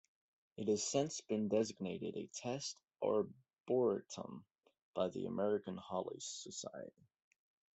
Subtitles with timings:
[0.57, 4.43] It has since been designated a test arboretum
[4.95, 7.05] by the American Holly Society.